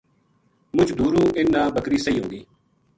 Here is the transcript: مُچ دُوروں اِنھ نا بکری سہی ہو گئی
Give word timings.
مُچ 0.75 0.89
دُوروں 0.97 1.27
اِنھ 1.37 1.51
نا 1.53 1.61
بکری 1.75 1.97
سہی 2.05 2.17
ہو 2.21 2.25
گئی 2.31 2.41